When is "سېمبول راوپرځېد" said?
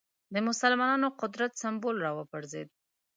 1.61-2.69